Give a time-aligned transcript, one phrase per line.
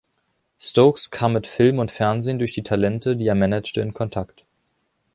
[0.57, 4.45] Stokes kam mit Film und Fernsehen durch die Talente, die er managte, in Kontakt.